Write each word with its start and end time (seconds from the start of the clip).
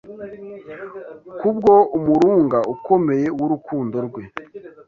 kubwo 1.39 1.73
umurunga 1.97 2.59
ukomeye 2.73 3.25
w’urukundo 3.37 3.95
rwe, 4.07 4.23